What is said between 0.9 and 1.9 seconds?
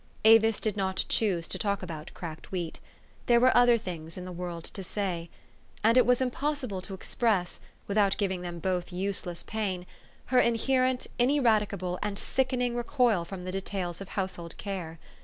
choose to talk